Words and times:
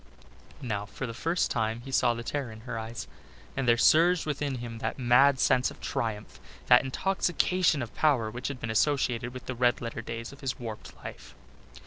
Now 0.63 0.87
for 0.87 1.05
the 1.05 1.13
first 1.13 1.51
time 1.51 1.81
he 1.81 1.91
saw 1.91 2.15
the 2.15 2.23
terror 2.23 2.51
in 2.51 2.61
her 2.61 2.79
eyes, 2.79 3.07
and 3.55 3.67
there 3.67 3.77
surged 3.77 4.25
within 4.25 4.55
him 4.55 4.79
that 4.79 4.97
mad 4.97 5.39
sense 5.39 5.69
of 5.69 5.79
triumph, 5.79 6.39
that 6.65 6.83
intoxication 6.83 7.83
of 7.83 7.93
power 7.93 8.31
which 8.31 8.47
had 8.47 8.59
been 8.59 8.71
associated 8.71 9.31
with 9.31 9.45
the 9.45 9.53
red 9.53 9.79
letter 9.79 10.01
days 10.01 10.33
of 10.33 10.41
his 10.41 10.57
warped 10.57 10.95
life. 11.05 11.35